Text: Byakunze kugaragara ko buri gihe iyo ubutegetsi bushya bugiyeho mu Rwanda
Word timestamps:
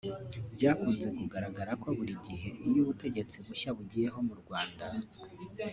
Byakunze 0.55 1.07
kugaragara 1.17 1.71
ko 1.81 1.87
buri 1.97 2.13
gihe 2.25 2.49
iyo 2.67 2.79
ubutegetsi 2.83 3.35
bushya 3.45 3.69
bugiyeho 3.77 4.17
mu 4.27 4.35
Rwanda 4.41 4.85